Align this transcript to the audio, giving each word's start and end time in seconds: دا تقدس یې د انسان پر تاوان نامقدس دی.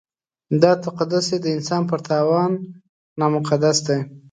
دا 0.61 0.71
تقدس 0.85 1.25
یې 1.33 1.37
د 1.43 1.47
انسان 1.55 1.81
پر 1.89 1.99
تاوان 2.07 2.51
نامقدس 3.19 3.77
دی. 3.87 3.99